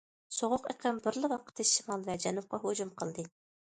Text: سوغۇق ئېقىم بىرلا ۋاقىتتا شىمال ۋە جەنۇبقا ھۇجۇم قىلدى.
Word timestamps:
سوغۇق 0.35 0.63
ئېقىم 0.71 1.01
بىرلا 1.03 1.29
ۋاقىتتا 1.33 1.67
شىمال 1.75 2.07
ۋە 2.09 2.17
جەنۇبقا 2.25 2.61
ھۇجۇم 2.65 2.95
قىلدى. 3.03 3.27